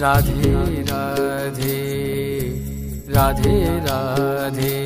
राधे 0.00 0.82
राधे 0.82 1.76
राधे 3.08 3.58
राधे। 3.86 4.85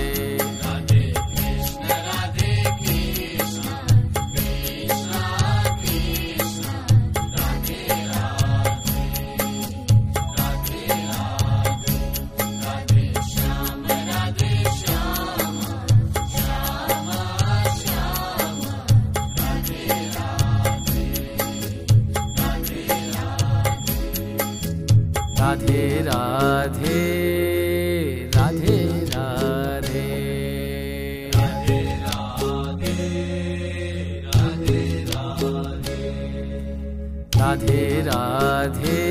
राधे 37.51 38.01
राधे 38.07 39.10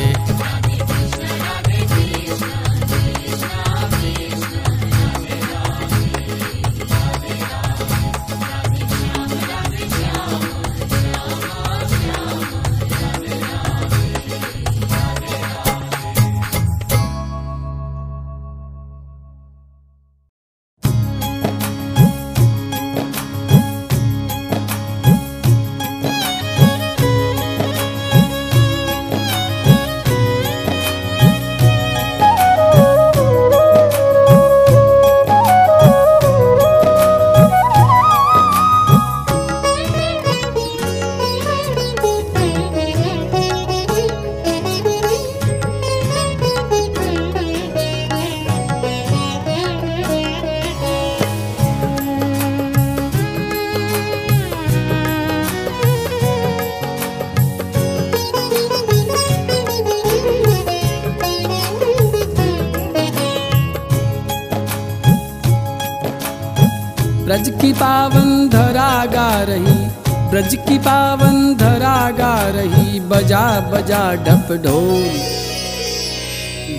ब्रज 70.41 70.53
की 70.67 70.77
पावन 70.77 71.35
धरा 71.55 71.97
गा 72.09 72.35
रही, 72.49 72.99
बजा 72.99 73.43
बजा 73.69 73.99
ढप 74.23 74.47
ढोल। 74.63 75.03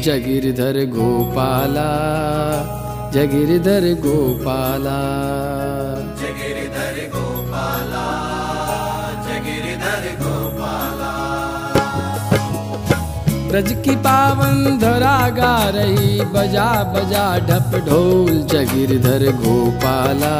जगिरधर 0.02 0.78
गोपाला 0.86 1.84
जगिरधर 3.12 3.86
गोपाला। 4.00 4.96
जगिरधर 6.22 6.98
गोपाला 7.14 8.04
जगिरधर 9.28 10.10
गोपाला 10.22 11.14
ब्रज 13.48 13.72
की 13.84 13.96
पावन 14.02 14.78
धरा 14.78 15.18
गा 15.38 15.56
रही, 15.70 16.20
बजा 16.34 16.70
बजा 16.94 17.26
ढप 17.46 17.82
ढोल। 17.88 18.46
जगिरधर 18.52 19.30
गोपाला 19.36 20.36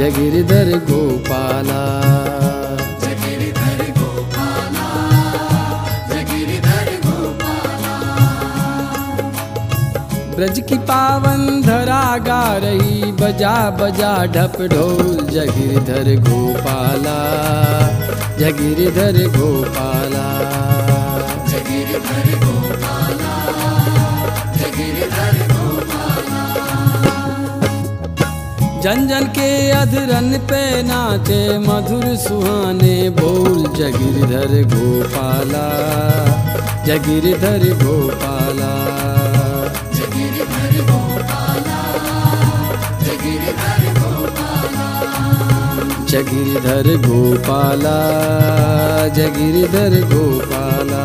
जगिरधर 0.00 0.68
गोपाला। 0.90 1.80
ब्रज 10.36 10.60
की 10.68 10.76
पावन 10.88 11.40
धरा 11.62 12.04
गा 12.18 12.42
रही 12.56 13.12
बजा 13.12 13.54
बजा 13.70 14.12
ढप 14.34 14.56
ढोल 14.72 15.16
जगिरधर 15.28 16.08
गोपाला 16.28 17.18
जगिरधर 18.38 19.18
गोपाला। 19.36 20.39
जन 28.82 29.06
जन 29.08 29.24
के 29.36 29.48
अधरन 29.70 30.28
पे 30.50 30.60
नाचे 30.82 31.40
मधुर 31.58 32.04
सुहाने 32.16 33.10
बोल 33.10 33.58
जगिरधर 33.78 34.52
गोपाला 34.74 35.66
जगिरधर 36.86 37.64
गोपाला। 37.82 38.70
जगिरधर 46.10 46.96
गोपाला 46.96 47.96
जगिरधर 49.08 49.94
गोपाला। 50.12 51.04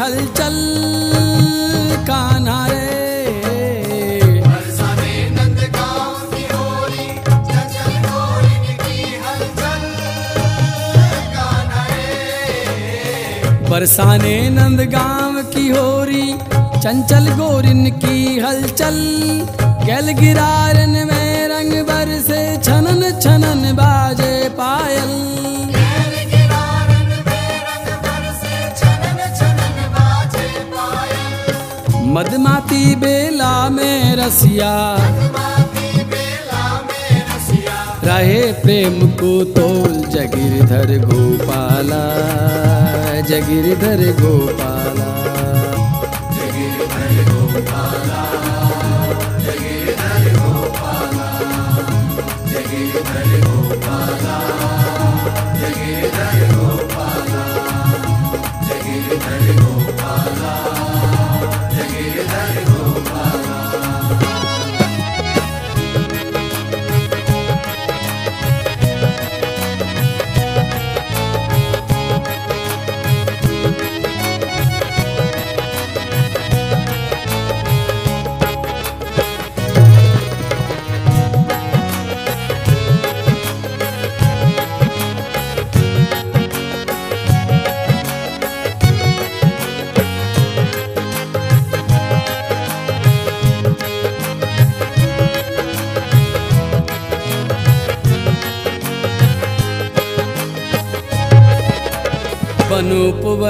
हलचल 0.00 0.54
का 2.08 2.22
नारे। 2.38 2.88
बरसाने 13.70 14.34
नंद 14.50 14.80
गाँव 14.92 15.42
की 15.54 15.68
होरी 15.68 16.26
चंचल 16.82 17.28
गोरिन 17.38 17.90
की 18.00 18.38
हलचल 18.40 18.98
गल 19.88 20.10
गिरारन 20.20 20.94
में 21.10 21.48
रंग 21.48 21.72
बरसे 21.88 22.20
से 22.22 22.40
छनन 22.64 23.02
छनन 23.20 23.72
बाजे 23.76 24.32
पायल। 24.58 25.12
मदमाती 32.10 32.94
बेला 32.94 33.54
में 33.70 34.16
रसिया। 34.16 34.72
रहे 38.04 38.40
प्रेम 38.52 38.96
को 39.10 39.32
तोल 39.56 39.94
जगीरधर 40.10 40.96
गोपाला 41.04 42.04
जगीरधर 43.22 44.02
गोपाला। 44.20 45.09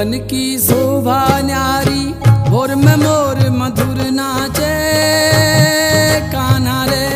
वन 0.01 0.13
की 0.29 0.45
शोभा 0.59 1.23
न्यारी, 1.41 2.05
भोर 2.51 2.75
में 2.75 2.97
मोर 2.97 3.39
मधुर 3.51 3.99
नाचे 4.11 4.71
काना 6.33 6.77
रे। 6.85 7.09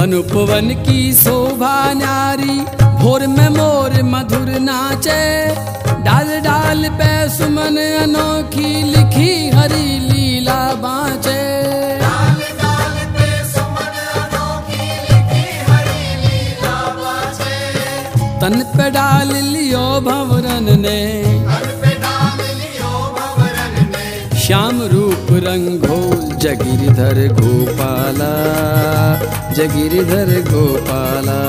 अनुपवन 0.00 0.68
की 0.84 1.12
शोभा 1.12 1.76
नारी 1.92 2.58
भोर 3.02 3.26
में 3.26 3.48
मोर 3.48 4.02
मधुर 4.04 4.48
नाचे। 4.60 5.20
डाल 6.04 6.38
डाल 6.40 6.88
पे 6.90 7.12
सुमन 7.28 7.76
अनोखी 7.76 8.72
लिखी 8.92 9.32
हरी 9.50 10.07
तन 18.40 18.54
पे 18.72 18.90
डाल 18.90 19.30
लियो 19.44 19.86
भवरन 20.00 20.66
ने। 20.80 20.98
श्याम 24.42 24.82
रूप 24.92 25.26
रंगोल 25.46 26.20
जगिरधर 26.42 27.18
गोपाला 27.40 28.30
जगिरधर 29.56 30.30
गोपाला। 30.50 31.40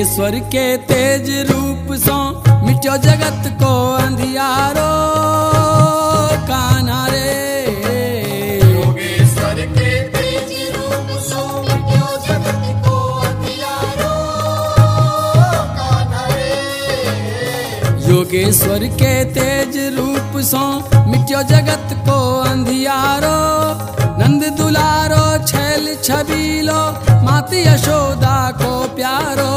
योगेश्वर 0.00 0.38
के 0.52 0.66
तेज 0.88 1.26
रूप 1.48 1.88
सो 2.00 2.16
मिट्यो 2.66 2.96
जगत 3.04 3.48
को 3.60 3.72
अंधियारो 3.94 4.92
काना 6.48 7.00
रे। 7.06 7.32
योगेश्वर 8.62 9.60
के 9.76 9.90
तेज 10.14 10.54
रूप 10.76 11.10
सो 11.26 11.42
मिट्यो 11.66 12.08
जगत 12.28 12.64
को 12.86 12.96
अंधियारो 13.26 14.14
कान्हा 15.76 16.24
रे। 16.32 16.48
योगेश्वर 18.08 18.86
के 19.02 19.12
तेज 19.36 19.76
रूप 19.98 20.40
सो 20.52 20.64
मिट्यो 21.10 21.42
जगत 21.52 21.94
को 22.08 22.18
अंधियारो 22.48 23.38
नंद 24.22 24.48
दुलारो 24.56 25.26
छैल 25.44 25.94
छबीलो 26.02 26.80
मात 27.26 27.52
यशोदा 27.54 28.38
को 28.62 28.72
प्यारो। 28.96 29.48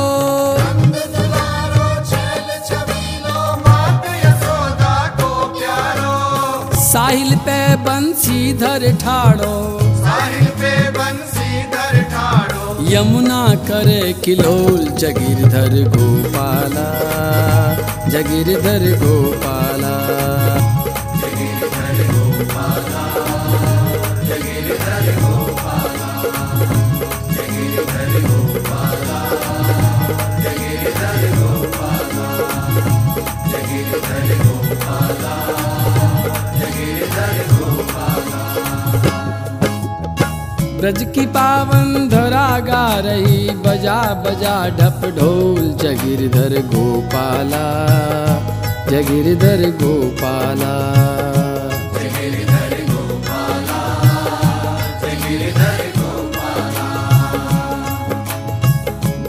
साहिल 6.93 7.35
पे 7.35 7.75
बंसी 7.75 8.53
धर 8.53 8.95
ठाड़ो। 8.95 9.79
साहिल 9.81 10.45
पे 10.45 10.89
बंसी 10.91 11.63
धर 11.63 12.03
ठाड़ो। 12.03 12.91
यमुना 12.91 13.55
करे 13.55 14.13
किलोल 14.13 14.87
जगिरधर 14.87 15.89
गोपाला। 15.89 16.89
जगीरधर 18.09 18.99
गोपाला। 19.03 19.72
ब्रज 40.83 41.03
की 41.15 41.25
पावन 41.25 42.07
धरा 42.09 42.47
गा 42.59 42.85
रही 42.99 43.49
बजा 43.65 43.99
बजा 44.23 44.55
ढप 44.69 45.05
ढोल 45.17 45.59
जगिरधर 45.81 46.55
गोपाला 46.71 47.61
जगिरधर 48.89 49.63
गोपाला। 49.81 50.73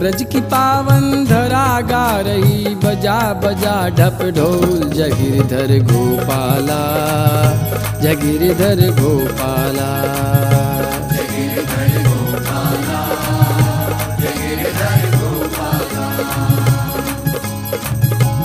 ब्रज 0.00 0.26
की 0.32 0.40
पावन 0.50 1.24
धरा 1.24 1.80
गा 1.80 2.06
रही 2.20 2.74
बजा 2.84 3.20
बजा 3.44 3.78
ढप 3.98 4.26
ढोल 4.36 4.90
जगिरधर 4.90 5.78
गोपाला 5.92 6.82
जगिरधर 8.02 8.88
गोपाला। 9.00 9.92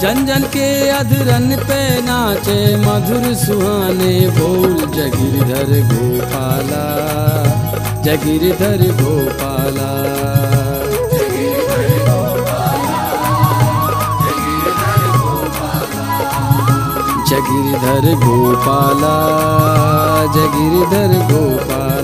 जन 0.01 0.25
जन 0.25 0.43
के 0.53 0.67
अधरन 0.89 1.55
पे 1.67 1.79
नाचे 2.01 2.59
मधुर 2.77 3.33
सुहाने 3.35 4.13
बोल, 4.37 4.75
जगिरधर 4.95 5.71
गोपाला 5.89 6.85
जगिरधर 8.05 8.81
गोपाला। 9.01 9.89
जगिरधर 17.29 18.05
गोपाला 18.23 19.15
जगिरधर 20.35 21.11
गोपाला। 21.31 21.98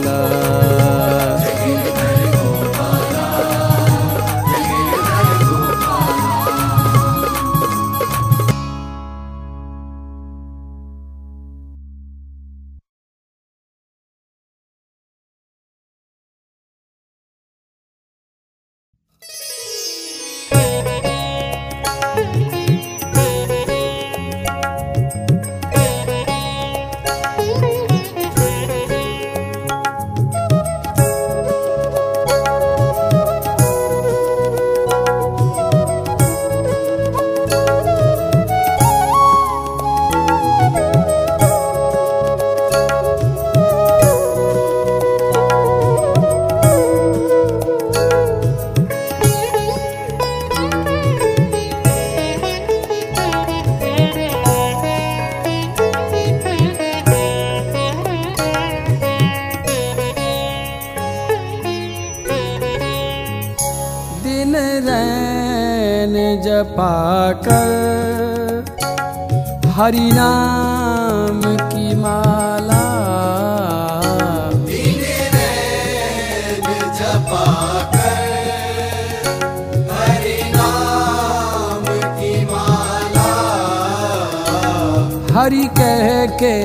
हरि 85.46 85.58
कह 85.58 86.26
के 86.26 86.58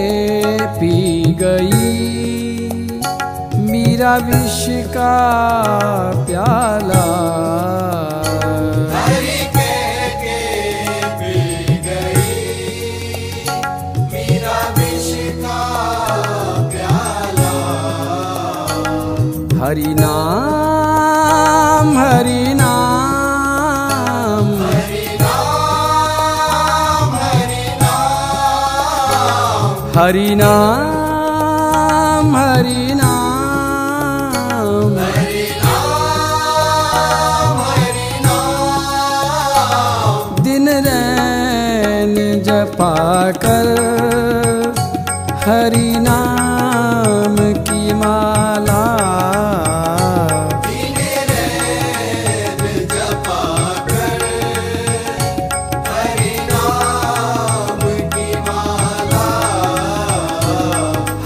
पी 0.67 1.35
गई। 1.43 2.69
मीरा 3.59 4.17
विश्व 4.17 4.73
का 4.73 5.17
प्याला। 6.27 7.03
हरी 8.97 9.45
गई। 11.87 12.39
का 15.43 15.61
प्याला। 16.73 17.53
नाम 19.95 21.99
हरि 30.01 30.35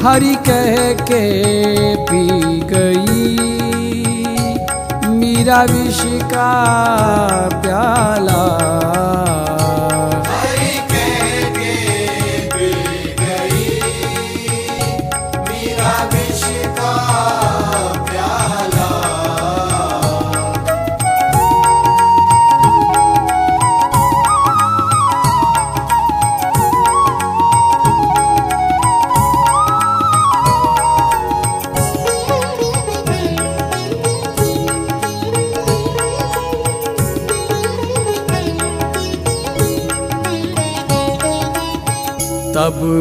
हरि 0.04 0.34
कह 0.34 0.92
के 0.92 1.24
पी 1.96 2.28
गई। 2.60 3.38
मीरा 5.08 5.62
विष 5.62 6.00
का 6.04 6.52
प्याला। 7.62 8.44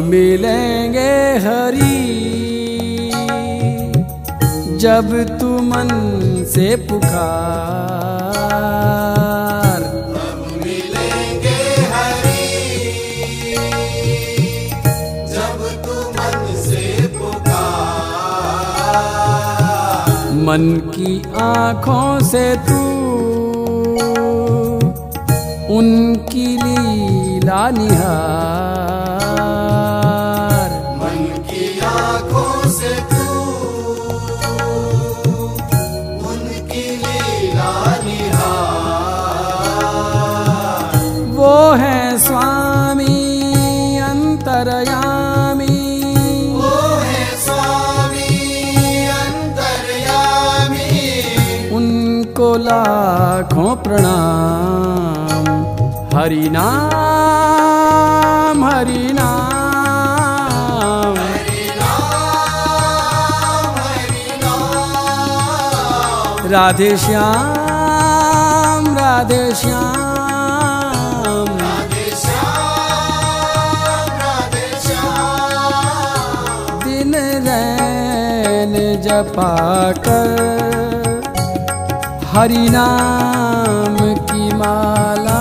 मिलेंगे 0.02 1.12
हरी। 1.38 2.14
जब 4.78 5.38
तू 5.40 5.48
मन 5.62 5.88
से 6.46 6.76
पुकार। 6.76 7.74
जब 15.28 15.58
तू 15.84 15.94
मन 16.10 16.54
से 16.56 17.08
पुकार 17.08 17.44
मन 20.36 20.90
की 20.94 21.22
आँखों 21.40 22.20
से 22.20 22.56
तू, 22.56 22.80
उनकी 25.74 26.46
लीला 26.46 27.70
निहार। 27.70 28.53
लाखों 52.56 53.76
प्रणाम। 53.76 56.18
हरि 56.18 56.48
नाम 56.52 58.64
हरि 58.64 59.12
नाम। 59.12 59.54
राधे 66.50 66.96
श्याम 66.96 68.98
राधे 68.98 69.54
श्याम। 69.54 70.04
दिन 76.84 77.14
हरि 82.36 82.68
नाम 82.70 83.96
की 84.30 84.54
माला। 84.54 85.40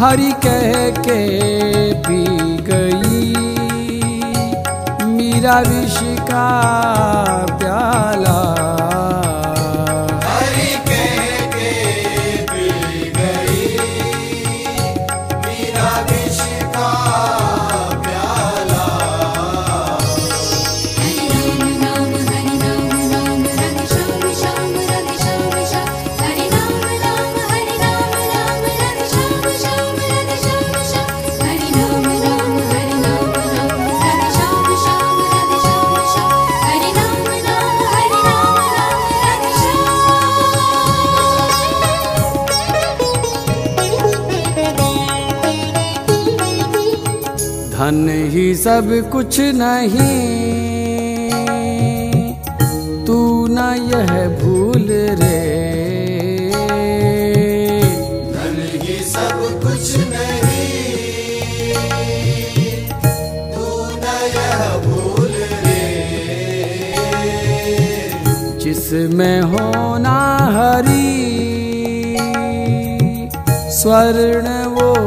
हरि 0.00 0.32
कह 0.44 0.90
के 0.98 1.20
पी 2.06 2.24
गई 2.68 3.32
मीरा 5.06 5.58
विष 5.60 5.98
का 6.30 6.46
प्याला। 7.58 8.73
धन 47.84 48.28
ही 48.30 48.54
सब 48.54 49.10
कुछ 49.12 49.40
नहीं। 49.40 50.24
तू 53.06 53.46
न 53.50 53.58
यह 53.92 54.38
भूल 54.38 54.88
रे। 54.90 55.40
धन 58.32 58.80
ही 58.82 59.04
सब 59.04 59.60
कुछ 59.62 59.96
नहीं। 59.96 60.72
तू 63.52 63.66
न 63.86 64.06
यह 64.36 64.62
भूल 64.86 65.32
रे। 65.64 65.84
जिसमें 68.64 69.40
होना 69.40 70.18
हरी 70.52 71.24
स्वर्ण 73.70 74.64
वो 74.64 75.03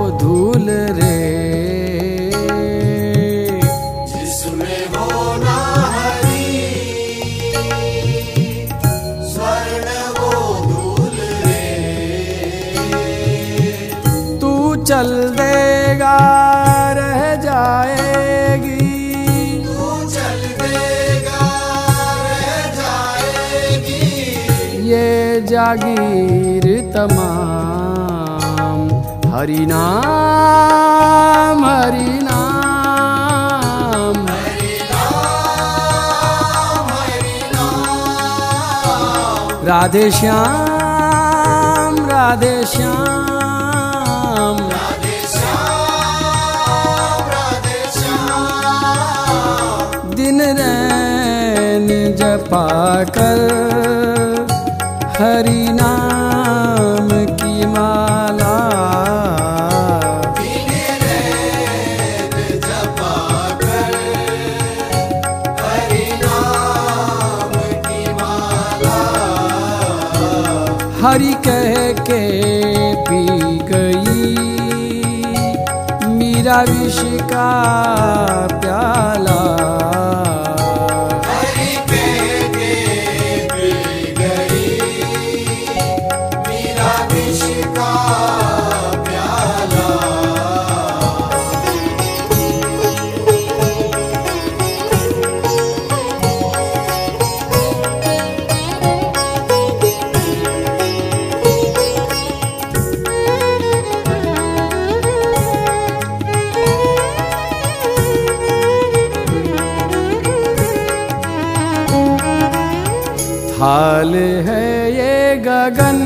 जागीर 25.58 26.66
तमाम। 26.94 28.82
हरि 29.34 29.66
नाम 29.70 31.64
हरि 31.66 32.12
नाम। 32.26 34.20
राधे 39.68 40.06
श्याम 40.12 41.98
राधे 42.10 42.54
श्याम। 42.66 44.62
दिन 50.16 50.40
रैन 50.62 51.88
जपा 52.16 52.68
कर 53.18 53.87
हरि 55.20 55.62
नाम 55.78 57.08
की 57.40 57.66
माला। 57.66 58.56
हरि 71.02 71.34
कह 71.48 71.76
के 72.10 72.22
पी 73.10 73.24
गई 73.72 74.36
मीरा 76.18 76.62
विष 76.70 77.00
का 77.32 77.50
प्याला 78.62 79.17
हाल 113.68 114.14
है 114.48 114.68
ये 114.92 115.16
गगन। 115.38 115.98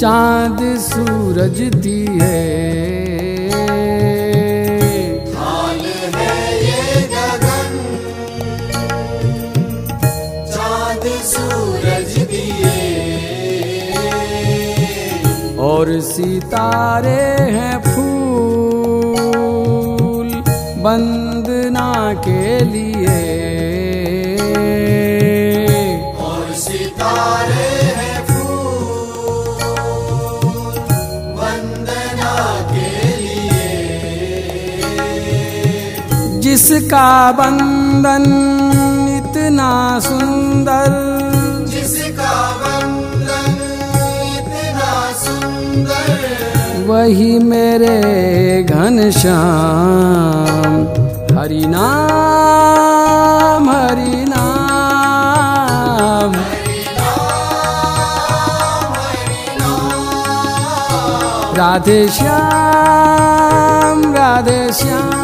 चाँद 0.00 0.60
सूरज 0.78 1.58
दिए। 1.76 2.28
हाल 5.36 5.82
है 6.14 6.36
ये 6.64 6.84
गगन। 7.14 7.72
चाँद 10.52 11.04
सूरज 11.24 12.12
दिए। 12.32 12.78
और 15.58 15.86
सितारे 16.00 17.24
हैं 17.56 17.76
फूल 17.88 19.02
बंदना 20.78 21.90
के 22.14 22.44
लिए। 22.64 23.05
जिसका 36.76 37.32
बंधन 37.32 38.24
इतना 39.18 40.00
सुंदर। 40.00 40.88
जिसका 41.68 42.52
बंधन 42.52 43.56
इतना 44.38 45.12
सुंदर। 45.12 46.84
वही 46.86 47.38
मेरे 47.38 48.62
घन 48.62 49.10
श्याम। 49.10 50.86
हरि 51.38 51.66
नाम 51.66 53.70
हरि 53.70 54.24
नाम। 54.28 56.32
राधे 61.56 62.08
श्याम 62.08 64.14
राधे 64.14 64.72
श्याम। 64.72 65.15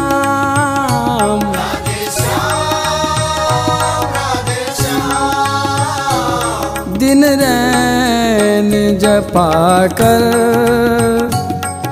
दिन 7.03 7.23
रैन 7.39 8.69
जपा 8.97 9.49
कर 9.99 10.23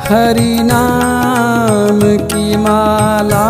हरि 0.08 0.54
नाम 0.64 2.00
की 2.32 2.58
माला। 2.58 3.46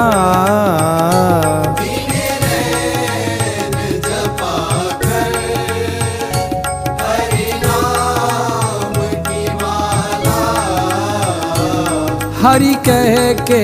हरि 12.44 12.73
कह 12.88 13.15
के 13.50 13.63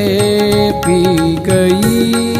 पी 0.81 1.03
गई। 1.49 2.36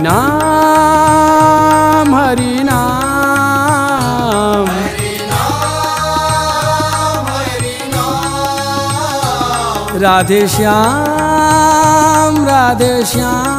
नाम 0.00 2.14
हरि 2.14 2.64
नाम। 2.64 4.66
हरि 4.66 5.28
नाम 5.32 7.26
हरि 7.26 7.90
नाम। 7.94 10.02
राधे 10.02 10.48
श्याम 10.48 12.44
राधे 12.44 13.04
श्याम। 13.04 13.57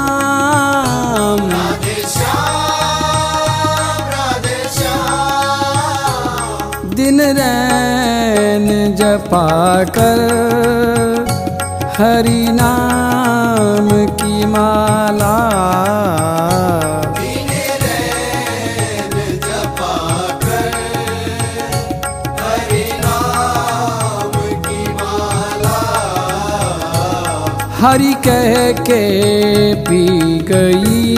रैन 7.21 8.67
जपा 8.95 9.47
कर 9.97 10.19
हरि 11.97 12.43
नाम 12.51 13.89
की 14.21 14.45
माला। 14.45 15.37
जपा 19.43 19.95
कर 20.43 20.75
हरि 22.41 22.85
नाम 23.03 24.33
की 24.67 24.83
माला 24.93 25.79
हरि 27.79 28.13
कह 28.27 28.53
के 28.81 29.03
पी 29.89 30.05
गई। 30.51 31.15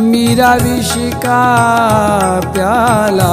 मीरा 0.00 0.52
विष 0.54 0.92
का 1.24 1.42
प्याला। 2.54 3.32